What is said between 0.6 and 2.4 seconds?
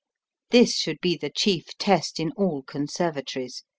should be the chief test in